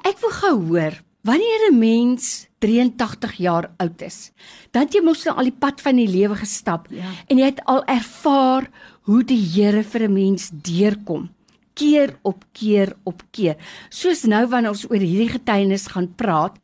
Ek 0.04 0.20
wil 0.22 0.34
gou 0.34 0.56
hoor, 0.70 0.96
wanneer 1.24 1.72
'n 1.72 1.80
mens 1.80 2.48
83 2.60 3.34
jaar 3.38 3.72
oud 3.78 4.02
is, 4.02 4.32
dan 4.72 4.88
jy 4.90 5.02
mos 5.02 5.26
nou 5.26 5.36
al 5.38 5.50
die 5.50 5.60
pad 5.60 5.82
van 5.82 5.96
die 5.96 6.08
lewe 6.08 6.36
gestap 6.36 6.88
ja. 6.90 7.12
en 7.28 7.38
jy 7.38 7.46
het 7.46 7.62
al 7.66 7.84
ervaar 7.86 8.70
hoe 9.02 9.24
die 9.24 9.42
Here 9.42 9.84
vir 9.84 10.08
'n 10.08 10.14
mens 10.14 10.50
deurkom 10.54 11.30
keer 11.74 12.18
op 12.22 12.46
keer 12.54 12.96
op 13.04 13.24
keer. 13.32 13.58
Soos 13.90 14.24
nou 14.24 14.46
wanneer 14.48 14.76
ons 14.76 14.86
oor 14.90 15.02
hierdie 15.02 15.32
getuienis 15.32 15.88
gaan 15.88 16.10
praat, 16.16 16.58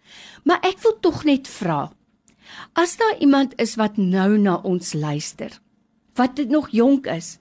maar 0.44 0.59
ek 0.61 0.81
wil 0.83 0.98
tog 1.02 1.23
net 1.23 1.48
vra. 1.48 1.92
As 2.73 2.98
daar 2.98 3.17
iemand 3.20 3.56
is 3.61 3.76
wat 3.76 3.98
nou 3.98 4.38
na 4.38 4.58
ons 4.64 4.94
luister, 4.94 5.52
wat 6.16 6.36
dit 6.36 6.50
nog 6.50 6.70
jonk 6.72 7.08
is 7.08 7.38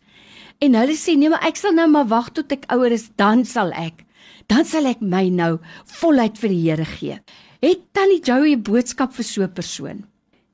en 0.60 0.74
hulle 0.74 0.96
sê 0.96 1.16
nee, 1.16 1.28
maar 1.28 1.44
ek 1.46 1.56
sal 1.56 1.72
nou 1.72 1.86
maar 1.90 2.08
wag 2.08 2.32
tot 2.32 2.52
ek 2.52 2.66
ouer 2.72 2.92
is, 2.92 3.10
dan 3.16 3.44
sal 3.44 3.72
ek 3.72 4.06
dan 4.50 4.66
sal 4.66 4.86
ek 4.86 5.02
my 5.02 5.26
nou 5.32 5.56
voluit 5.98 6.36
vir 6.38 6.52
die 6.52 6.62
Here 6.62 6.86
gee. 6.86 7.16
Het 7.62 7.82
Tannie 7.92 8.22
Joey 8.22 8.54
'n 8.54 8.62
boodskap 8.62 9.12
vir 9.12 9.24
so 9.24 9.42
'n 9.42 9.52
persoon? 9.52 10.04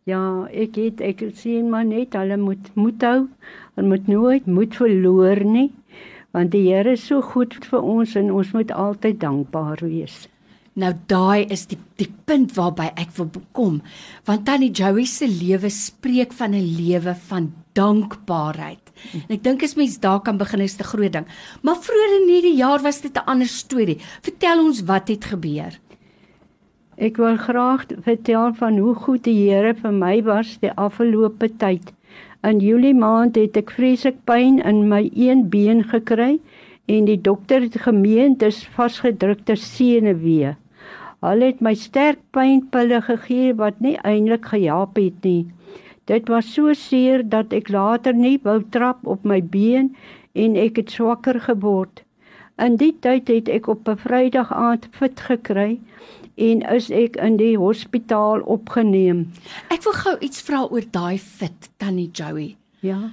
Ja, 0.06 0.48
ek 0.50 0.76
het 0.76 1.00
ek 1.00 1.22
sien 1.34 1.70
maar 1.70 1.84
net 1.84 2.14
hulle 2.14 2.36
moet 2.36 2.74
moed 2.74 3.02
hou. 3.02 3.28
Hulle 3.76 3.88
moet 3.88 4.08
nooit 4.08 4.46
moed 4.46 4.74
verloor 4.74 5.44
nie, 5.44 5.72
want 6.32 6.50
die 6.50 6.72
Here 6.72 6.92
is 6.92 7.06
so 7.06 7.20
goed 7.20 7.54
vir 7.64 7.80
ons 7.82 8.16
en 8.16 8.30
ons 8.30 8.52
moet 8.52 8.70
altyd 8.70 9.20
dankbaar 9.20 9.78
wees. 9.82 10.28
Nou 10.72 10.94
daai 11.06 11.44
is 11.52 11.66
die 11.68 11.76
die 12.00 12.08
punt 12.24 12.54
waarby 12.56 12.86
ek 12.96 13.10
wil 13.18 13.28
kom, 13.52 13.74
want 14.24 14.46
Tannie 14.46 14.70
Joey 14.72 15.04
se 15.04 15.26
lewe 15.28 15.68
spreek 15.68 16.32
van 16.32 16.54
'n 16.54 16.64
lewe 16.78 17.14
van 17.28 17.52
dankbaarheid. 17.74 18.80
En 19.28 19.36
ek 19.36 19.42
dink 19.44 19.62
as 19.62 19.76
mens 19.76 19.98
daar 20.00 20.20
kan 20.20 20.38
begin 20.38 20.60
is 20.60 20.78
'n 20.78 20.84
groot 20.84 21.12
ding. 21.12 21.26
Maar 21.62 21.76
vroeër 21.76 22.22
in 22.22 22.28
hierdie 22.28 22.56
jaar 22.56 22.80
was 22.82 23.00
dit 23.00 23.12
'n 23.12 23.26
ander 23.26 23.46
storie. 23.46 24.00
Vertel 24.22 24.64
ons 24.64 24.82
wat 24.82 25.08
het 25.08 25.24
gebeur. 25.24 25.78
Ek 26.96 27.16
wil 27.16 27.36
graag 27.36 27.86
vertel 28.04 28.54
van 28.54 28.78
hoe 28.78 28.94
goed 28.94 29.24
die 29.24 29.50
Here 29.50 29.74
vir 29.74 29.92
my 29.92 30.22
was 30.22 30.58
die 30.60 30.72
afgelope 30.72 31.48
tyd. 31.58 31.92
In 32.42 32.60
Julie 32.60 32.94
maand 32.94 33.36
het 33.36 33.56
ek 33.56 33.70
vreeslik 33.70 34.24
pyn 34.24 34.58
in 34.64 34.88
my 34.88 35.10
een 35.14 35.48
been 35.48 35.84
gekry 35.84 36.40
en 36.86 37.04
die 37.04 37.20
dokter 37.20 37.60
het 37.60 37.76
gemeen 37.76 38.36
dit 38.36 38.48
is 38.48 38.64
vasgedrukte 38.64 39.56
senuwee. 39.56 40.56
Hulle 41.22 41.52
het 41.52 41.60
my 41.62 41.74
sterk 41.78 42.18
pynpille 42.34 42.98
gegee 43.06 43.52
wat 43.58 43.78
nie 43.80 43.94
eintlik 44.02 44.48
gehelp 44.50 44.96
het 44.98 45.22
nie. 45.22 45.46
Dit 46.10 46.30
was 46.32 46.48
so 46.50 46.72
seer 46.74 47.22
dat 47.22 47.52
ek 47.54 47.70
later 47.70 48.16
nie 48.16 48.40
wou 48.42 48.58
trap 48.74 49.06
op 49.06 49.22
my 49.24 49.38
been 49.54 49.92
en 50.34 50.56
ek 50.58 50.80
het 50.82 50.90
swakker 50.90 51.38
geword. 51.46 52.02
In 52.58 52.76
die 52.80 52.90
tyd 53.06 53.30
het 53.30 53.48
ek 53.48 53.70
op 53.70 53.88
'n 53.88 54.02
Vrydag 54.02 54.50
aand 54.52 54.88
fit 54.90 55.20
gekry 55.30 55.78
en 56.36 56.62
is 56.74 56.90
ek 56.90 57.16
in 57.16 57.36
die 57.36 57.56
hospitaal 57.56 58.42
opgeneem. 58.42 59.30
Ek 59.70 59.82
wil 59.84 59.92
gou 59.92 60.16
iets 60.18 60.42
vra 60.42 60.66
oor 60.66 60.84
daai 60.90 61.18
fit 61.18 61.70
tannie 61.78 62.10
Joey. 62.12 62.56
Ja. 62.80 63.10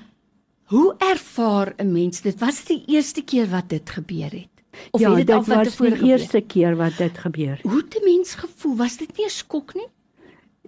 Hoe 0.74 0.96
ervaar 0.98 1.74
'n 1.78 1.92
mens 1.92 2.22
dit? 2.22 2.40
Was 2.40 2.66
dit 2.66 2.78
die 2.78 2.96
eerste 2.96 3.22
keer 3.22 3.48
wat 3.50 3.69
dit 3.69 3.90
gebeur 3.90 4.31
het? 4.31 4.49
Of 4.91 5.00
ja, 5.00 5.16
het 5.16 5.28
dit 5.28 5.35
al 5.35 5.44
wat 5.44 5.63
tevore 5.63 5.90
gebeur? 5.90 5.90
Ja, 5.90 5.90
dit 5.90 6.00
was 6.00 6.00
die 6.00 6.12
eerste 6.12 6.41
keer 6.41 6.75
wat 6.75 6.97
dit 6.97 7.17
gebeur. 7.17 7.59
Hoe 7.62 7.78
het 7.78 7.95
'n 8.01 8.03
mens 8.03 8.34
gevoel? 8.34 8.75
Was 8.75 8.97
dit 8.97 9.17
nie 9.17 9.25
'n 9.25 9.29
skok 9.29 9.73
nie? 9.73 9.88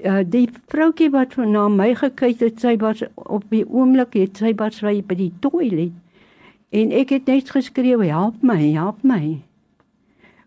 uh, 0.03 0.21
die 0.25 0.47
vroutjie 0.71 1.09
wat 1.13 1.35
na 1.37 1.67
my 1.71 1.91
gekyk 1.97 2.41
het, 2.41 2.59
sy 2.63 2.75
was 2.81 3.03
op 3.15 3.45
die 3.51 3.63
oomblik 3.67 4.15
het 4.17 4.41
sy 4.41 4.53
was 4.57 4.81
by 4.81 5.17
die 5.17 5.31
toilet. 5.43 5.93
En 6.71 6.91
ek 6.95 7.11
het 7.11 7.25
net 7.27 7.49
geskreeu, 7.51 8.03
"Help 8.07 8.41
my, 8.41 8.71
help 8.71 9.03
my." 9.03 9.41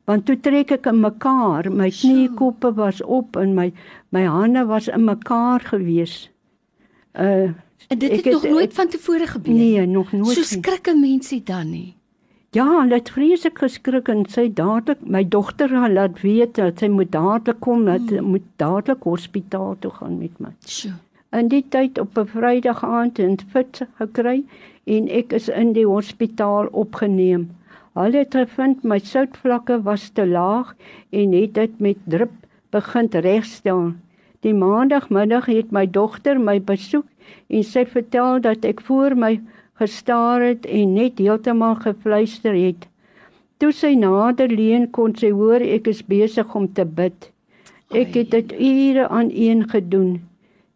Want 0.04 0.26
toe 0.26 0.36
trek 0.40 0.70
ek 0.70 0.86
in 0.86 1.00
mekaar, 1.00 1.70
my 1.72 1.90
kniekoppe 1.90 2.74
was 2.74 3.02
op 3.02 3.36
en 3.36 3.54
my 3.54 3.72
my 4.10 4.24
hande 4.24 4.64
was 4.66 4.88
in 4.88 5.04
mekaar 5.04 5.60
gewees. 5.60 6.30
Uh 7.14 7.52
en 7.88 7.98
dit 7.98 8.10
het, 8.10 8.24
het 8.24 8.32
nog 8.32 8.42
nooit 8.42 8.74
van 8.74 8.88
tevore 8.88 9.26
gebeur. 9.26 9.54
Nee, 9.54 9.86
nog 9.86 10.12
nooit. 10.12 10.36
So 10.36 10.42
skrikke 10.42 10.96
mense 10.96 11.42
dan 11.42 11.70
nie. 11.70 11.94
Ja, 12.54 12.68
hulle 12.70 13.00
het 13.00 13.08
vreeslik 13.10 13.58
geskrik 13.58 14.06
en 14.12 14.20
sy 14.30 14.44
dadelik 14.54 15.00
my 15.10 15.24
dogter 15.26 15.72
laat 15.90 16.20
weet 16.22 16.52
dat 16.54 16.78
sy 16.78 16.86
moet 16.86 17.10
dadelik 17.10 17.58
kom, 17.64 17.82
dat 17.88 18.04
sy 18.06 18.20
hmm. 18.20 18.28
moet 18.36 18.44
dadelik 18.62 19.02
hospitaal 19.02 19.74
toe 19.82 19.90
gaan 19.96 20.20
met 20.20 20.38
my. 20.38 20.52
Sjoe. 20.62 20.92
In 21.34 21.48
die 21.50 21.64
tyd 21.74 21.98
op 21.98 22.14
'n 22.18 22.30
Vrydag 22.30 22.84
aand 22.86 23.18
het 23.18 23.42
fit 23.50 23.80
gekry 23.98 24.44
en 24.86 25.08
ek 25.08 25.32
is 25.32 25.48
in 25.48 25.72
die 25.74 25.86
hospitaal 25.86 26.70
opgeneem. 26.70 27.48
Hulle 27.98 28.22
het 28.22 28.34
gevind 28.38 28.84
my 28.84 28.98
soutvlakke 28.98 29.82
was 29.82 30.08
te 30.14 30.26
laag 30.26 30.76
en 31.10 31.32
het 31.32 31.54
dit 31.54 31.80
met 31.80 31.98
drup 32.06 32.38
begin 32.70 33.08
regstel. 33.10 33.92
Die 34.40 34.54
maandagmiddag 34.54 35.46
het 35.46 35.72
my 35.72 35.86
dogter 35.90 36.38
my 36.38 36.60
besoek 36.60 37.06
en 37.48 37.64
sy 37.64 37.84
vertel 37.86 38.40
dat 38.40 38.64
ek 38.64 38.80
voor 38.80 39.16
my 39.16 39.40
gestaar 39.80 40.42
het 40.42 40.66
en 40.66 40.94
net 40.94 41.18
heeltemal 41.18 41.76
gefluister 41.82 42.54
het. 42.54 42.86
Toe 43.58 43.72
sy 43.72 43.94
nader 43.98 44.50
leun 44.50 44.90
kon 44.90 45.14
sy 45.18 45.30
hoor 45.34 45.62
ek 45.62 45.88
is 45.90 46.02
besig 46.06 46.54
om 46.54 46.68
te 46.72 46.84
bid. 46.84 47.30
Ek 47.94 48.14
het 48.18 48.30
dit 48.34 48.52
ure 48.58 49.08
aan 49.08 49.30
een 49.30 49.64
gedoen. 49.70 50.20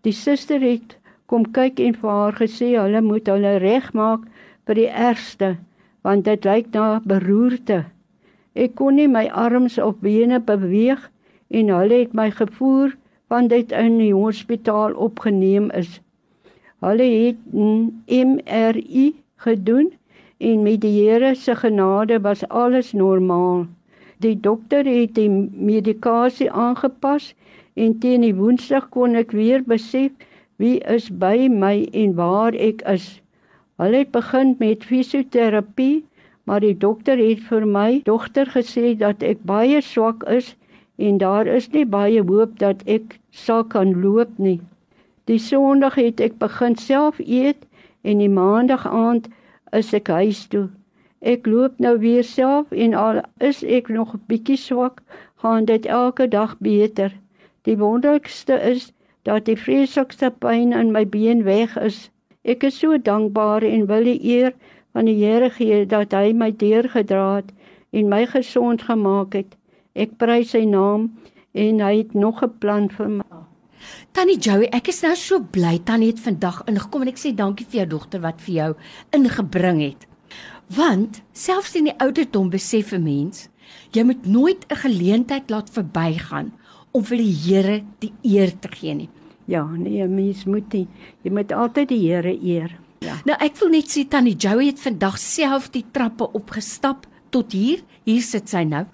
Die 0.06 0.14
suster 0.14 0.62
het 0.62 0.97
kom 1.28 1.44
kyk 1.53 1.81
en 1.84 1.97
vir 2.00 2.10
haar 2.10 2.36
gesê 2.38 2.72
hulle 2.75 3.03
moet 3.04 3.28
hulle 3.28 3.59
regmaak 3.62 4.25
vir 4.66 4.78
die 4.82 4.91
ergste 4.91 5.56
want 6.06 6.25
dit 6.25 6.47
lyk 6.47 6.70
na 6.72 7.00
beroerte. 7.04 7.82
Ek 8.54 8.75
kon 8.78 8.97
nie 8.97 9.09
my 9.10 9.26
arms 9.28 9.76
of 9.82 9.98
bene 10.03 10.41
beweeg 10.41 11.03
en 11.50 11.72
hulle 11.75 12.03
het 12.04 12.15
my 12.16 12.30
gevoer 12.32 12.94
want 13.28 13.53
dit 13.53 13.72
in 13.76 13.98
die 14.00 14.15
hospitaal 14.15 14.97
opgeneem 14.97 15.69
is. 15.76 15.98
Hulle 16.84 17.06
het 17.11 17.39
MRI 18.06 19.06
gedoen 19.37 19.93
en 20.39 20.62
met 20.62 20.81
die 20.81 20.94
Here 21.00 21.34
se 21.34 21.56
genade 21.56 22.21
was 22.21 22.49
alles 22.49 22.93
normaal. 22.93 23.66
Die 24.19 24.37
dokter 24.41 24.87
het 24.87 25.15
die 25.15 25.31
medikasie 25.53 26.50
aangepas 26.50 27.34
en 27.75 27.98
teen 27.98 28.22
die 28.27 28.34
Woensdag 28.34 28.89
kon 28.95 29.19
ek 29.19 29.34
weer 29.34 29.63
besef 29.66 30.15
wie 30.63 30.78
is 30.95 31.10
by 31.10 31.48
my 31.51 31.89
en 31.95 32.15
waar 32.19 32.54
ek 32.54 32.86
is. 32.91 33.21
Hulle 33.78 34.03
het 34.03 34.15
begin 34.15 34.57
met 34.59 34.86
fisioterapie, 34.86 36.04
maar 36.47 36.63
die 36.63 36.75
dokter 36.75 37.19
het 37.19 37.42
vir 37.51 37.66
my 37.66 38.01
dogter 38.07 38.51
gesê 38.54 38.95
dat 38.98 39.22
ek 39.22 39.42
baie 39.47 39.83
swak 39.83 40.27
is 40.30 40.54
en 40.98 41.19
daar 41.22 41.47
is 41.47 41.71
nie 41.75 41.86
baie 41.86 42.22
hoop 42.22 42.59
dat 42.59 42.83
ek 42.86 43.19
sal 43.30 43.63
kan 43.65 43.95
loop 44.03 44.34
nie. 44.39 44.59
Die 45.28 45.39
Sondag 45.39 45.98
het 46.01 46.22
ek 46.25 46.39
begin 46.41 46.72
self 46.80 47.19
eet 47.21 47.66
en 48.01 48.22
die 48.22 48.30
Maandag 48.33 48.86
aand 48.89 49.27
is 49.77 49.91
ek 49.92 50.09
huis 50.09 50.47
toe. 50.48 50.71
Ek 51.21 51.45
loop 51.45 51.75
nou 51.84 51.98
weer 52.01 52.25
self 52.25 52.72
en 52.72 52.95
al 52.97 53.21
is 53.45 53.60
ek 53.60 53.91
nog 53.92 54.15
'n 54.16 54.22
bietjie 54.33 54.57
swak, 54.57 55.03
gaan 55.45 55.69
dit 55.69 55.84
elke 55.86 56.28
dag 56.28 56.57
beter. 56.65 57.13
Die 57.69 57.77
wonderlikste 57.77 58.57
is 58.71 58.92
dat 59.28 59.45
die 59.45 59.59
vreeslikste 59.65 60.33
pyn 60.39 60.72
in 60.72 60.92
my 60.97 61.04
been 61.04 61.45
weg 61.45 61.77
is. 61.77 62.09
Ek 62.45 62.65
is 62.65 62.78
so 62.78 62.97
dankbaar 62.97 63.63
en 63.63 63.86
wil 63.86 64.04
die 64.04 64.25
eer 64.25 64.54
van 64.92 65.04
die 65.04 65.21
Here 65.25 65.51
gee 65.51 65.84
dat 65.86 66.13
hy 66.13 66.33
my 66.33 66.57
deurgedra 66.57 67.34
het 67.36 67.53
en 67.92 68.09
my 68.09 68.25
gesond 68.27 68.83
gemaak 68.83 69.34
het. 69.34 69.57
Ek 69.92 70.16
prys 70.16 70.57
sy 70.57 70.65
naam 70.65 71.13
en 71.53 71.80
hy 71.80 71.97
het 71.98 72.15
nog 72.15 72.42
'n 72.42 72.59
plan 72.59 72.89
vir 72.89 73.09
my. 73.09 73.28
Tannie 74.13 74.39
Joey, 74.39 74.69
ek 74.73 74.89
is 74.89 75.03
nou 75.03 75.15
so 75.17 75.41
bly 75.41 75.79
Tannie 75.85 76.13
het 76.13 76.21
vandag 76.21 76.63
ingekom 76.67 77.03
en 77.03 77.09
ek 77.09 77.21
sê 77.21 77.35
dankie 77.37 77.67
vir 77.67 77.83
jou 77.83 77.89
dogter 77.99 78.21
wat 78.21 78.41
vir 78.41 78.55
jou 78.55 78.71
ingebring 79.17 79.81
het. 79.83 80.07
Want 80.75 81.23
selfs 81.33 81.77
in 81.79 81.89
die 81.89 81.97
ouderdom 82.03 82.51
besef 82.51 82.93
'n 82.93 83.03
mens, 83.03 83.49
jy 83.93 84.03
moet 84.05 84.27
nooit 84.27 84.67
'n 84.69 84.77
geleentheid 84.77 85.51
laat 85.51 85.71
verbygaan 85.71 86.53
om 86.93 87.05
vir 87.05 87.19
die 87.19 87.33
Here 87.33 87.85
die 88.01 88.13
eer 88.23 88.53
te 88.61 88.69
gee 88.69 88.95
nie. 88.95 89.09
Ja, 89.47 89.65
nee, 89.65 90.07
mens 90.07 90.45
moet 90.45 90.73
nie. 90.73 90.89
Jy 91.23 91.31
moet 91.31 91.53
altyd 91.53 91.89
die 91.89 92.03
Here 92.09 92.35
eer. 92.43 92.79
Ja. 93.01 93.15
Nou 93.25 93.37
ek 93.41 93.57
wil 93.57 93.71
net 93.71 93.89
sê 93.89 94.05
Tannie 94.09 94.37
Joey 94.37 94.67
het 94.67 94.81
vandag 94.81 95.19
self 95.19 95.71
die 95.71 95.85
trappe 95.93 96.29
opgestap 96.33 97.07
tot 97.31 97.53
hier. 97.53 97.83
Hier 98.05 98.23
sit 98.23 98.49
sy 98.49 98.65
nou. 98.65 98.85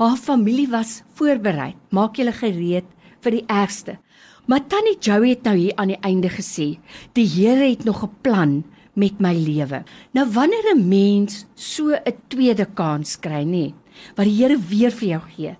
Haar 0.00 0.16
familie 0.16 0.68
was 0.68 1.02
voorberei. 1.14 1.74
Maak 1.90 2.16
julle 2.16 2.32
gereed 2.32 2.84
vir 3.20 3.30
die 3.30 3.44
ergste. 3.46 3.98
Maar 4.44 4.66
Tannie 4.66 4.98
Joey 5.00 5.28
het 5.28 5.42
nou 5.42 5.56
hier 5.56 5.76
aan 5.80 5.88
die 5.94 6.00
einde 6.04 6.28
gesê, 6.28 6.76
die 7.16 7.28
Here 7.28 7.64
het 7.70 7.84
nog 7.84 8.04
'n 8.04 8.10
plan 8.20 8.64
met 8.92 9.18
my 9.18 9.34
lewe. 9.34 9.82
Nou 10.12 10.26
wanneer 10.32 10.74
'n 10.74 10.88
mens 10.88 11.46
so 11.54 11.92
'n 11.92 12.14
tweede 12.28 12.66
kans 12.74 13.20
kry, 13.20 13.44
nê, 13.44 13.72
wat 14.16 14.26
die 14.26 14.36
Here 14.42 14.58
weer 14.58 14.90
vir 14.90 15.08
jou 15.08 15.22
gee. 15.36 15.56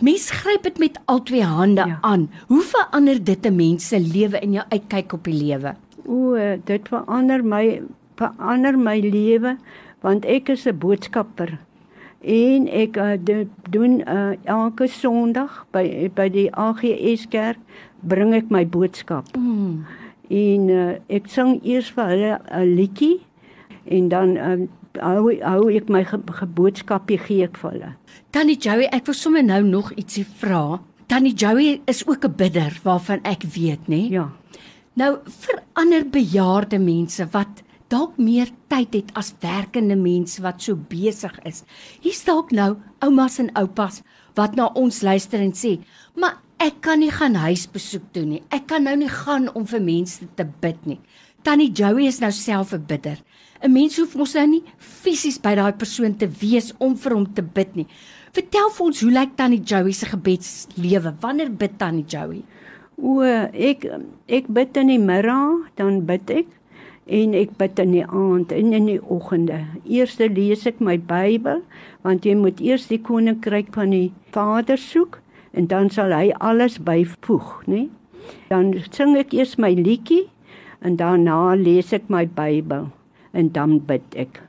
Mens 0.00 0.30
gryp 0.30 0.62
dit 0.62 0.78
met 0.78 1.00
al 1.04 1.22
twee 1.22 1.42
hande 1.42 1.84
ja. 1.86 1.98
aan. 2.00 2.30
Hoe 2.46 2.62
verander 2.62 3.24
dit 3.24 3.46
'n 3.46 3.56
mens 3.56 3.88
se 3.88 4.00
lewe 4.00 4.38
en 4.38 4.52
jou 4.52 4.64
uitkyk 4.68 5.12
op 5.12 5.24
die 5.24 5.34
lewe? 5.34 5.74
O, 6.06 6.34
dit 6.64 6.88
verander 6.88 7.44
my 7.44 7.82
verander 8.16 8.78
my 8.78 9.00
lewe 9.00 9.56
want 10.00 10.24
ek 10.24 10.48
is 10.48 10.66
'n 10.66 10.78
boodskapper. 10.78 11.58
En 12.22 12.68
ek 12.70 12.96
uh, 12.96 13.46
doen 13.70 14.00
uh, 14.06 14.34
elke 14.44 14.86
Sondag 14.86 15.64
by 15.74 16.10
by 16.14 16.28
die 16.30 16.48
AGS 16.54 17.26
kerk 17.32 17.58
bring 18.06 18.34
ek 18.34 18.50
my 18.50 18.62
boodskap. 18.66 19.26
Mm. 19.34 19.82
En 20.30 20.68
uh, 20.70 20.92
ek 21.10 21.26
sing 21.26 21.58
eers 21.66 21.90
vir 21.90 22.12
hulle 22.14 22.32
'n 22.38 22.74
liedjie 22.78 23.18
en 23.90 24.08
dan 24.08 24.36
uh, 24.38 24.54
hou 25.02 25.34
hou 25.42 25.66
ek 25.74 25.90
my 25.90 26.04
ge, 26.06 26.20
geboodskapie 26.38 27.18
gee 27.18 27.42
ek 27.44 27.58
vir 27.58 27.70
hulle. 27.74 27.90
Tannie 28.30 28.58
Joey, 28.58 28.86
ek 28.92 29.10
wil 29.10 29.18
sommer 29.18 29.42
nou 29.42 29.62
nog 29.66 29.92
ietsie 29.98 30.24
vra. 30.24 30.78
Tannie 31.10 31.34
Joey 31.34 31.80
is 31.90 32.06
ook 32.06 32.24
'n 32.24 32.36
bidder 32.36 32.78
waarvan 32.84 33.20
ek 33.24 33.42
weet, 33.42 33.88
nê? 33.88 34.08
Ja. 34.10 34.30
Nou 34.94 35.18
vir 35.26 35.62
ander 35.72 36.04
bejaarde 36.06 36.78
mense 36.78 37.26
wat 37.32 37.62
dalk 37.92 38.16
meer 38.16 38.48
tyd 38.72 38.94
het 38.96 39.10
as 39.18 39.34
werkende 39.42 39.98
mense 40.00 40.40
wat 40.44 40.62
so 40.64 40.76
besig 40.76 41.34
is. 41.48 41.62
Hier's 42.00 42.24
dalk 42.24 42.52
nou 42.56 42.76
oumas 43.04 43.38
en 43.42 43.52
oupas 43.60 44.00
wat 44.38 44.56
na 44.56 44.70
ons 44.78 45.02
luister 45.04 45.40
en 45.40 45.52
sê, 45.52 45.78
"Maar 46.16 46.38
ek 46.58 46.80
kan 46.80 47.00
nie 47.00 47.10
gaan 47.10 47.34
huisbesoek 47.34 48.12
doen 48.12 48.28
nie. 48.28 48.42
Ek 48.50 48.66
kan 48.66 48.84
nou 48.84 48.96
nie 48.96 49.08
gaan 49.08 49.52
om 49.54 49.66
vir 49.66 49.80
mense 49.80 50.20
te 50.36 50.44
bid 50.44 50.86
nie." 50.86 51.00
Tannie 51.42 51.72
Joey 51.72 52.06
is 52.06 52.20
nou 52.20 52.30
self 52.30 52.72
'n 52.72 52.86
bidder. 52.86 53.18
'n 53.62 53.72
Mens 53.72 53.96
hoef 53.96 54.14
mos 54.14 54.34
nou 54.34 54.46
nie 54.46 54.62
fisies 54.78 55.38
by 55.38 55.54
daai 55.54 55.72
persoon 55.72 56.16
te 56.16 56.26
wees 56.26 56.72
om 56.78 56.96
vir 56.96 57.14
hom 57.14 57.26
te 57.34 57.42
bid 57.42 57.76
nie. 57.76 57.86
Vertel 58.32 58.70
vir 58.70 58.86
ons 58.86 59.00
hoe 59.00 59.10
lyk 59.10 59.36
Tannie 59.36 59.60
Joey 59.60 59.92
se 59.92 60.06
gebedslewe? 60.06 61.14
Wanneer 61.20 61.50
bid 61.50 61.78
Tannie 61.78 62.04
Joey? 62.06 62.42
O, 62.96 63.20
ek 63.52 63.86
ek 64.28 64.46
bid 64.48 64.76
in 64.76 64.86
die 64.86 64.98
middag, 64.98 65.68
dan 65.76 66.06
bid 66.06 66.30
ek 66.30 66.46
en 67.06 67.34
ek 67.34 67.56
bid 67.58 67.78
in 67.82 67.94
die 67.96 68.04
aand 68.06 68.52
en 68.52 68.72
in 68.72 68.86
die 68.86 69.00
oggende. 69.02 69.64
Eers 69.84 70.18
lees 70.18 70.66
ek 70.66 70.80
my 70.80 70.98
Bybel, 70.98 71.62
want 72.06 72.26
jy 72.26 72.36
moet 72.38 72.60
eers 72.62 72.86
die 72.90 73.00
koninkryk 73.02 73.72
van 73.74 73.90
die 73.90 74.12
Vader 74.34 74.78
soek 74.78 75.20
en 75.52 75.66
dan 75.66 75.90
sal 75.90 76.14
hy 76.14 76.30
alles 76.40 76.78
byvoeg, 76.78 77.66
né? 77.66 77.88
Dan 78.48 78.72
sing 78.90 79.16
ek 79.18 79.34
eers 79.34 79.58
my 79.58 79.74
liedjie 79.74 80.28
en 80.82 80.96
daarna 80.96 81.54
lees 81.58 81.92
ek 81.92 82.08
my 82.08 82.24
Bybel 82.26 82.90
en 83.32 83.52
dan 83.52 83.80
bid 83.86 84.16
ek. 84.16 84.40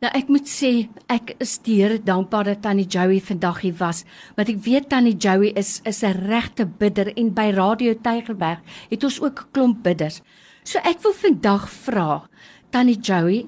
Nou 0.00 0.08
ek 0.16 0.30
moet 0.32 0.48
sê 0.48 0.88
ek 1.12 1.34
is 1.44 1.58
teer 1.60 1.98
dankbaar 2.00 2.46
dat 2.48 2.62
Tannie 2.64 2.88
Joey 2.88 3.18
vandag 3.20 3.58
hier 3.66 3.74
was 3.76 4.06
want 4.38 4.48
ek 4.48 4.62
weet 4.64 4.88
Tannie 4.88 5.18
Joey 5.20 5.50
is 5.60 5.82
is 5.84 6.00
'n 6.02 6.24
regte 6.30 6.64
bidder 6.64 7.12
en 7.16 7.34
by 7.36 7.50
Radio 7.52 7.92
Tygerberg 7.92 8.64
het 8.88 9.04
ons 9.04 9.20
ook 9.20 9.40
'n 9.40 9.50
klomp 9.52 9.82
bidders. 9.82 10.22
So 10.64 10.78
ek 10.84 11.02
wil 11.02 11.16
vandag 11.16 11.68
vra 11.68 12.22
Tannie 12.70 12.98
Joey 13.00 13.46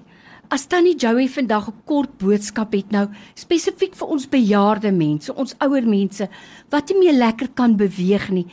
as 0.53 0.67
Tannie 0.69 0.97
Joey 0.97 1.29
vandag 1.29 1.69
'n 1.69 1.83
kort 1.87 2.19
boodskap 2.19 2.73
het 2.73 2.91
nou 2.93 3.09
spesifiek 3.35 3.95
vir 3.95 4.09
ons 4.09 4.29
bejaarde 4.29 4.93
mense, 4.93 5.35
ons 5.35 5.55
ouer 5.61 5.87
mense 5.87 6.29
wat 6.71 6.89
nie 6.91 6.99
meer 6.99 7.19
lekker 7.19 7.49
kan 7.55 7.77
beweeg 7.77 8.31
nie, 8.31 8.47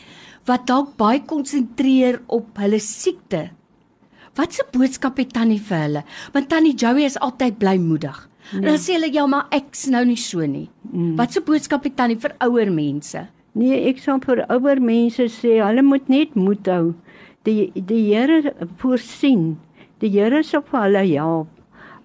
wat 0.46 0.68
dalk 0.68 0.98
baie 0.98 1.20
konsentreer 1.20 2.22
op 2.28 2.58
hulle 2.58 2.80
siekte 2.80 3.50
Wat 4.40 4.54
se 4.54 4.64
boodskap 4.72 5.18
het 5.20 5.34
Tannie 5.34 5.60
vir 5.60 5.82
hulle? 5.84 6.04
Want 6.34 6.50
Tannie 6.50 6.76
Joey 6.78 7.04
is 7.04 7.18
altyd 7.20 7.58
blymoedig. 7.60 8.22
Nee. 8.52 8.62
En 8.62 8.68
dan 8.72 8.80
sê 8.80 8.96
hulle 8.96 9.10
ja, 9.14 9.26
maar 9.28 9.50
ek's 9.52 9.88
nou 9.92 10.06
nie 10.08 10.18
so 10.18 10.46
nie. 10.46 10.70
Mm. 10.92 11.16
Wat 11.20 11.34
se 11.34 11.42
boodskap 11.46 11.84
het 11.84 11.98
Tannie 11.98 12.18
vir 12.18 12.36
ouer 12.46 12.72
mense? 12.72 13.26
Nee, 13.60 13.82
ek 13.90 14.00
sal 14.00 14.22
vir 14.24 14.46
ouer 14.48 14.80
mense 14.82 15.26
sê, 15.34 15.58
hulle 15.60 15.84
moet 15.84 16.08
net 16.10 16.38
moed 16.40 16.70
hou. 16.72 16.94
Die 17.48 17.72
die 17.74 18.04
Here 18.14 18.54
voorsien. 18.78 19.60
Die 20.00 20.10
Here 20.10 20.44
sal 20.44 20.62
vir 20.62 20.82
hulle 20.82 21.06
help. 21.08 21.48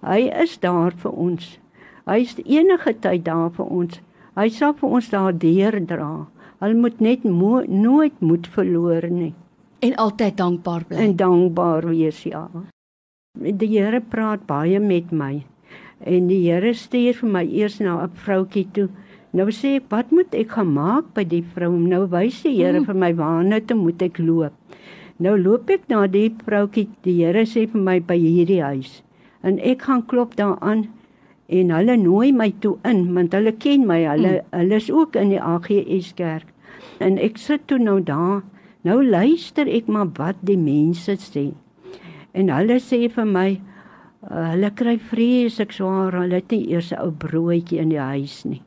Hy 0.05 0.27
is 0.43 0.57
daar 0.61 0.93
vir 0.93 1.11
ons. 1.11 1.57
Hy 2.05 2.19
is 2.21 2.35
enige 2.45 2.93
tyd 3.01 3.25
daar 3.25 3.49
vir 3.55 3.65
ons. 3.65 3.99
Hy 4.35 4.49
sal 4.53 4.75
vir 4.77 4.97
ons 4.99 5.09
daardeur 5.09 5.79
dra. 5.87 6.11
Hulle 6.61 6.77
moet 6.77 7.01
net 7.01 7.23
mo 7.23 7.63
nooit 7.67 8.21
moed 8.21 8.47
verloor 8.51 9.07
nie. 9.09 9.33
En 9.85 9.95
altyd 10.01 10.37
dankbaar 10.37 10.85
bly. 10.87 10.97
En 11.03 11.15
dankbaar 11.19 11.87
wees, 11.91 12.23
ja. 12.23 12.47
Die 13.35 13.71
Here 13.73 13.99
praat 14.01 14.45
baie 14.47 14.79
met 14.79 15.11
my. 15.11 15.43
En 15.99 16.29
die 16.29 16.41
Here 16.45 16.73
stuur 16.73 17.19
vir 17.21 17.29
my 17.29 17.43
eers 17.43 17.79
na 17.79 18.03
'n 18.03 18.11
vroutjie 18.13 18.67
toe. 18.71 18.89
Nou 19.33 19.51
sê 19.51 19.75
ek, 19.75 19.89
"Wat 19.89 20.11
moet 20.11 20.33
ek 20.33 20.49
gaan 20.51 20.73
maak 20.73 21.13
by 21.13 21.23
die 21.23 21.43
vrou?" 21.43 21.71
Nou 21.71 22.05
wys 22.07 22.41
die 22.43 22.55
Here 22.55 22.77
hmm. 22.77 22.85
vir 22.85 22.95
my 22.95 23.13
waarna 23.13 23.59
toe 23.59 23.77
moet 23.77 24.01
ek 24.01 24.17
loop. 24.19 24.53
Nou 25.17 25.37
loop 25.39 25.69
ek 25.69 25.87
na 25.87 26.07
die 26.07 26.29
vroutjie. 26.45 26.89
Die 27.03 27.23
Here 27.23 27.45
sê 27.45 27.65
vir 27.71 27.81
my 27.81 27.99
by 27.99 28.17
hierdie 28.19 28.61
huis. 28.63 29.01
En 29.43 29.59
ek 29.59 29.87
gaan 29.87 30.05
klop 30.05 30.35
daar 30.35 30.57
aan 30.61 30.89
en 31.47 31.69
hulle 31.69 31.95
nooi 32.01 32.31
my 32.33 32.49
toe 32.59 32.77
in 32.83 33.13
want 33.13 33.33
hulle 33.33 33.53
ken 33.53 33.85
my. 33.87 34.01
Hulle 34.03 34.39
hmm. 34.39 34.51
hulle 34.59 34.75
is 34.75 34.91
ook 34.91 35.15
in 35.15 35.31
die 35.35 35.41
AGS 35.41 36.13
kerk. 36.17 36.51
En 36.99 37.17
ek 37.21 37.37
sit 37.37 37.67
toe 37.67 37.79
nou 37.79 38.01
daar 38.03 38.43
Nou 38.85 38.99
luister 39.01 39.65
ek 39.65 39.87
maar 39.89 40.11
wat 40.13 40.41
die 40.45 40.59
mense 40.61 41.15
sê. 41.17 41.47
En 42.37 42.51
hulle 42.53 42.77
sê 42.83 43.07
vir 43.09 43.25
my 43.25 43.47
uh, 43.55 44.51
hulle 44.51 44.69
kry 44.77 44.93
vreeslik 45.01 45.73
swaar, 45.73 46.13
hulle 46.13 46.37
het 46.37 46.53
nie 46.53 46.67
eers 46.69 46.91
'n 46.93 47.01
ou 47.01 47.09
broodjie 47.09 47.79
in 47.81 47.89
die 47.89 48.01
huis 48.01 48.43
nie. 48.45 48.61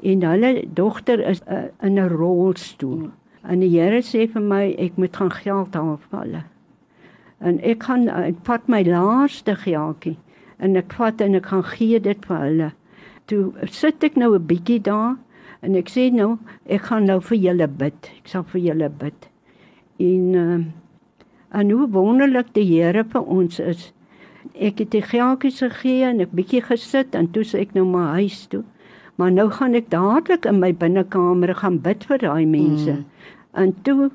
En 0.00 0.24
hulle 0.24 0.64
dogter 0.72 1.20
is 1.20 1.42
uh, 1.44 1.68
in 1.84 2.00
'n 2.00 2.08
rolstoel. 2.08 3.10
En 3.48 3.60
die 3.64 3.70
Here 3.72 4.02
sê 4.04 4.26
vir 4.28 4.44
my 4.44 4.74
ek 4.78 4.98
moet 5.00 5.16
gaan 5.16 5.32
geld 5.32 5.74
haal 5.74 5.96
vir 6.08 6.18
hulle. 6.20 6.42
En 7.40 7.60
ek 7.64 7.86
gaan 7.88 8.08
ek 8.08 8.42
vat 8.44 8.68
my 8.68 8.82
laaste 8.84 9.54
geldjie 9.56 10.18
en 10.58 10.76
ek 10.76 10.92
vat 10.98 11.20
en 11.22 11.38
ek 11.38 11.46
gaan 11.52 11.64
gee 11.64 12.00
dit 12.02 12.28
vir 12.28 12.44
hulle. 12.44 12.70
Toe 13.30 13.52
sit 13.70 14.04
ek 14.04 14.16
nou 14.16 14.34
'n 14.34 14.46
bietjie 14.46 14.82
daar 14.82 15.16
en 15.62 15.74
ek 15.76 15.88
sê 15.88 16.10
nou 16.12 16.38
ek 16.66 16.82
gaan 16.90 17.04
nou 17.06 17.20
vir 17.20 17.38
julle 17.38 17.68
bid. 17.68 18.10
Ek 18.20 18.28
sal 18.28 18.42
vir 18.42 18.60
julle 18.60 18.88
bid 18.88 19.28
en 19.98 20.34
uh, 20.34 20.58
en 21.50 21.70
hoe 21.70 21.88
wonderlik 21.90 22.52
die 22.54 22.66
Here 22.68 23.04
vir 23.04 23.24
ons 23.24 23.58
is. 23.60 23.92
Ek 24.54 24.78
het 24.82 24.90
die 24.92 25.02
geeltjies 25.02 25.62
gegee 25.64 26.04
en 26.10 26.20
ek 26.20 26.34
bietjie 26.36 26.62
gesit 26.62 27.16
en 27.18 27.30
toe 27.32 27.44
sê 27.44 27.64
ek 27.64 27.74
nou 27.74 27.86
maar 27.88 28.18
huis 28.20 28.46
toe. 28.52 28.64
Maar 29.18 29.32
nou 29.34 29.48
gaan 29.50 29.74
ek 29.74 29.88
dadelik 29.90 30.46
in 30.46 30.60
my 30.62 30.70
binnekamer 30.72 31.54
gaan 31.58 31.80
bid 31.82 32.04
vir 32.06 32.20
daai 32.22 32.46
mense. 32.46 33.00
Mm. 33.00 33.06
En 33.52 33.74
toe 33.82 34.10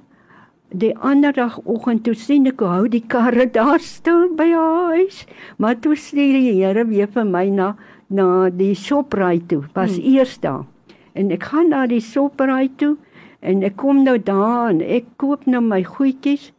die 0.74 0.98
ander 0.98 1.34
dag 1.34 1.60
oggend 1.70 2.04
toe 2.04 2.16
sien 2.18 2.48
ek 2.50 2.60
hoe 2.60 2.70
hou 2.72 2.88
die 2.90 3.04
karre 3.08 3.46
daar 3.46 3.80
stil 3.80 4.30
by 4.36 4.50
huis. 4.52 5.26
Maar 5.58 5.80
toe 5.80 5.96
stuur 5.96 6.38
die 6.40 6.58
Here 6.60 6.86
weer 6.90 7.08
vir 7.08 7.26
my 7.26 7.48
na 7.50 7.76
na 8.10 8.50
die 8.50 8.76
Shoprite 8.76 9.48
toe. 9.48 9.64
Was 9.74 9.98
mm. 9.98 10.06
eers 10.16 10.38
daar. 10.40 10.66
En 11.14 11.32
ek 11.32 11.50
gaan 11.50 11.70
na 11.70 11.86
die 11.88 12.02
Shoprite 12.02 12.78
toe 12.78 12.96
En 13.44 13.64
ek 13.68 13.76
kom 13.82 14.06
nou 14.06 14.16
daar 14.24 14.70
en 14.72 14.80
ek 14.80 15.10
koop 15.20 15.44
nou 15.52 15.60
my 15.64 15.82
goedjies, 15.84 16.52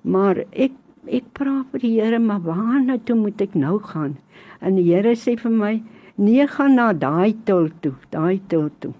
maar 0.00 0.46
ek 0.52 0.76
ek 1.10 1.26
vra 1.34 1.64
vir 1.72 1.82
die 1.82 1.94
Here, 1.96 2.18
maar 2.22 2.40
waarna 2.44 2.96
toe 3.04 3.16
moet 3.18 3.40
ek 3.42 3.56
nou 3.58 3.78
gaan? 3.82 4.14
En 4.62 4.76
die 4.78 4.86
Here 4.86 5.16
sê 5.18 5.34
vir 5.40 5.52
my, 5.52 5.72
nee, 6.16 6.44
gaan 6.46 6.76
na 6.78 6.92
daai 6.92 7.34
til 7.48 7.68
toe, 7.82 7.96
daai 8.14 8.40
til 8.52 8.68
toe. 8.80 8.92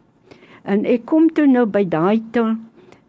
En 0.65 0.83
ek 0.89 1.07
kom 1.09 1.29
toe 1.37 1.47
nou 1.47 1.67
by 1.71 1.85
daai 1.87 2.21
til 2.35 2.57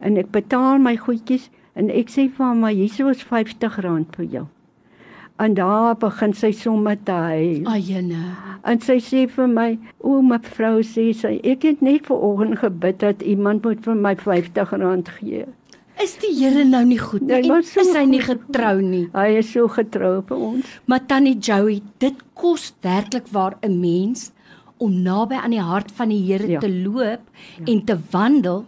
en 0.02 0.18
ek 0.18 0.32
betaal 0.32 0.80
my 0.80 0.96
goedjies 0.98 1.50
en 1.80 1.90
ek 1.90 2.10
sê 2.12 2.28
vir 2.30 2.46
hom, 2.46 2.60
maar 2.66 2.76
hier 2.76 2.90
is 2.90 3.24
R50 3.24 3.78
vir 4.18 4.26
jou. 4.26 4.48
En 5.42 5.54
daar 5.58 5.96
begin 5.98 6.34
sy 6.38 6.52
sommer 6.54 6.98
te 7.04 7.12
huil. 7.12 7.64
Ayene. 7.66 8.36
En 8.68 8.82
sy 8.84 9.00
sê 9.02 9.28
vir 9.30 9.48
my, 9.48 9.80
"O 10.00 10.22
mevrou, 10.22 10.82
sê 10.84 11.14
sy, 11.16 11.40
ek 11.44 11.64
het 11.64 11.82
net 11.82 12.06
ver 12.06 12.18
oggend 12.18 12.60
gebid 12.60 13.00
dat 13.00 13.22
iemand 13.22 13.64
moet 13.64 13.82
vir 13.84 13.96
my 13.96 14.16
R50 14.16 15.10
gee." 15.20 15.46
Is 16.02 16.18
die 16.18 16.34
Here 16.34 16.64
nou 16.66 16.84
nie 16.86 16.98
goed 16.98 17.22
nie? 17.22 17.42
Nee, 17.42 17.62
so 17.62 17.82
is 17.82 17.94
hy 17.96 18.06
nie 18.06 18.22
getrou 18.22 18.82
nie? 18.82 19.08
Hy 19.14 19.38
is 19.38 19.52
so 19.52 19.68
getrou 19.68 20.24
vir 20.26 20.38
ons. 20.38 20.66
Maar 20.90 21.00
tannie 21.06 21.38
Joey, 21.38 21.82
dit 22.00 22.16
kos 22.34 22.74
werklik 22.82 23.28
waar 23.32 23.58
'n 23.62 23.80
mens 23.80 24.32
om 24.78 25.02
naby 25.04 25.36
aan 25.36 25.52
die 25.52 25.62
hart 25.62 25.92
van 25.92 26.10
die 26.10 26.22
Here 26.26 26.48
Ja. 26.48 26.60
te 26.60 26.70
loop 26.70 27.20
en 27.68 27.86
te 27.86 27.98
wandel 28.12 28.66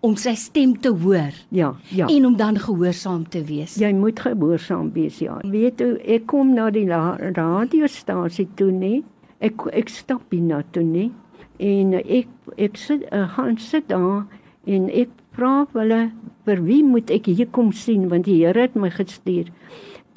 om 0.00 0.16
sy 0.16 0.34
stem 0.38 0.74
te 0.80 0.90
hoor 1.02 1.34
Ja, 1.50 1.74
ja. 1.88 2.06
en 2.06 2.26
om 2.26 2.36
dan 2.36 2.58
gehoorsaam 2.60 3.28
te 3.28 3.42
wees. 3.44 3.76
Jy 3.80 3.92
moet 3.96 4.20
gehoorsaam 4.20 4.92
wees, 4.94 5.18
ja. 5.18 5.38
Weet 5.50 5.80
jy, 5.80 5.96
ek 6.16 6.26
kom 6.30 6.54
na 6.54 6.70
die 6.70 6.86
radiostasie 6.90 8.48
toe 8.56 8.70
nie. 8.72 9.04
Ek 9.40 9.66
ek 9.72 9.88
stap 9.92 10.22
hier 10.32 10.44
na 10.44 10.62
toe 10.72 10.84
nie. 10.84 11.10
En 11.58 11.94
ek 11.98 12.28
ek 12.60 12.76
sit 12.80 13.04
uh, 13.12 13.26
gaan 13.36 13.56
sit 13.58 13.88
daar 13.88 14.26
en 14.66 14.88
ek 14.90 15.12
vra 15.36 15.66
hulle 15.74 16.00
vir 16.46 16.62
wie 16.64 16.82
moet 16.84 17.10
ek 17.10 17.28
hier 17.32 17.48
kom 17.52 17.72
sien 17.72 18.08
want 18.12 18.26
die 18.28 18.38
Here 18.44 18.66
het 18.66 18.76
my 18.76 18.90
gestuur. 18.92 19.50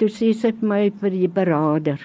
Toe 0.00 0.08
sê 0.08 0.32
sy 0.32 0.52
vir 0.60 0.68
my 0.68 0.82
vir 1.00 1.10
die 1.16 1.28
beraader. 1.28 2.00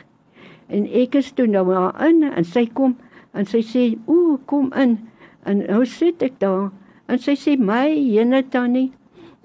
En 0.69 0.87
ek 0.89 1.15
is 1.19 1.31
toe 1.37 1.45
nou 1.47 1.65
daar 1.69 1.93
in 2.07 2.23
en 2.25 2.43
sy 2.47 2.65
kom 2.73 2.95
en 3.35 3.45
sy 3.45 3.61
sê, 3.61 3.97
"Ooh, 4.07 4.39
kom 4.45 4.71
in." 4.73 4.97
En 5.45 5.59
nou 5.67 5.85
sit 5.85 6.23
ek 6.23 6.39
daar 6.39 6.71
en 7.07 7.19
sy 7.19 7.35
sê, 7.35 7.57
"My 7.57 7.87
jene 7.89 8.43
tannie, 8.49 8.91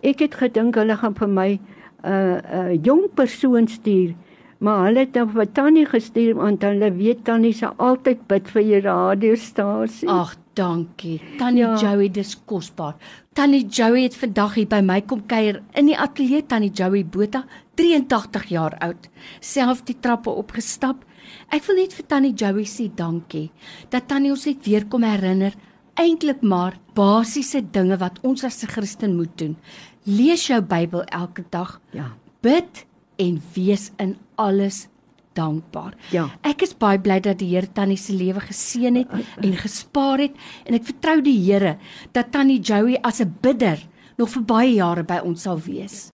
ek 0.02 0.20
het 0.20 0.34
gedink 0.34 0.74
hulle 0.74 0.96
gaan 0.96 1.14
vir 1.14 1.28
my 1.28 1.50
'n 1.52 1.60
uh, 2.04 2.40
'n 2.40 2.76
uh, 2.76 2.82
jong 2.82 3.08
persoon 3.14 3.68
stuur." 3.68 4.14
Maar 4.60 4.82
hulle 4.84 5.06
het 5.06 5.14
nou 5.16 5.24
vir 5.32 5.46
Tannie 5.56 5.86
gestuur 5.88 6.34
want 6.36 6.64
hulle 6.66 6.90
weet 6.92 7.22
Tannie 7.24 7.54
sal 7.56 7.72
altyd 7.80 8.26
bid 8.28 8.48
vir 8.52 8.62
die 8.62 8.80
radiostasie. 8.84 10.08
Ag, 10.12 10.34
dankie. 10.58 11.16
Tannie 11.40 11.62
ja. 11.62 11.70
Ja. 11.70 11.78
Joey, 11.80 12.10
dis 12.12 12.34
kosbaar. 12.44 12.98
Tannie 13.32 13.64
Joey 13.64 14.02
het 14.02 14.18
vandag 14.20 14.58
hier 14.58 14.68
by 14.68 14.82
my 14.84 14.98
kom 15.00 15.22
kuier 15.30 15.62
in 15.80 15.88
die 15.88 15.96
ateljee 15.96 16.44
Tannie 16.44 16.72
Joey 16.76 17.06
Botha, 17.08 17.46
83 17.80 18.50
jaar 18.52 18.76
oud, 18.84 19.08
self 19.40 19.80
die 19.88 19.96
trappe 19.96 20.34
opgestap. 20.42 21.06
Ek 21.48 21.64
wil 21.64 21.80
net 21.80 21.96
vir 21.96 22.10
Tannie 22.12 22.36
Joey 22.36 22.68
sê 22.68 22.90
dankie 22.92 23.48
dat 23.88 24.10
Tannie 24.12 24.34
ons 24.34 24.44
net 24.44 24.60
weer 24.68 24.84
kom 24.92 25.08
herinner 25.08 25.56
eintlik 25.94 26.42
maar 26.42 26.78
basiese 26.94 27.62
dinge 27.70 27.96
wat 27.96 28.18
ons 28.22 28.44
as 28.44 28.62
'n 28.62 28.66
Christen 28.66 29.16
moet 29.16 29.38
doen. 29.38 29.56
Lees 30.04 30.46
jou 30.46 30.60
Bybel 30.62 31.04
elke 31.04 31.44
dag. 31.50 31.80
Ja. 31.90 32.12
Bid 32.40 32.86
en 33.16 33.42
wees 33.54 33.90
in 33.96 34.16
alles 34.34 34.88
dankbaar. 35.32 35.94
Ja. 36.10 36.28
Ek 36.42 36.62
is 36.62 36.74
baie 36.74 36.98
bly 36.98 37.20
dat 37.20 37.38
die 37.38 37.50
Here 37.54 37.68
Tannie 37.72 37.98
se 37.98 38.12
lewe 38.12 38.40
geseën 38.40 38.96
het 38.96 39.08
en 39.40 39.56
gespaar 39.56 40.18
het 40.18 40.32
en 40.64 40.74
ek 40.74 40.88
vertrou 40.90 41.20
die 41.22 41.38
Here 41.44 41.76
dat 42.12 42.32
Tannie 42.32 42.60
Joey 42.60 42.98
as 43.02 43.20
'n 43.20 43.36
bidder 43.40 43.78
nog 44.16 44.30
vir 44.30 44.42
baie 44.42 44.72
jare 44.74 45.04
by 45.04 45.20
ons 45.24 45.42
sal 45.42 45.58
wees. 45.58 46.08